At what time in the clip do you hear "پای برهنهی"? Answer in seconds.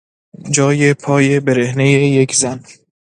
0.93-2.09